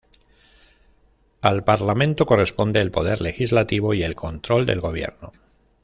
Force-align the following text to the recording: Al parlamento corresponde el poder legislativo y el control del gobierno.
Al 1.41 1.63
parlamento 1.63 2.25
corresponde 2.25 2.81
el 2.81 2.89
poder 2.89 3.21
legislativo 3.21 3.93
y 3.93 4.01
el 4.01 4.15
control 4.15 4.65
del 4.65 4.81
gobierno. 4.81 5.31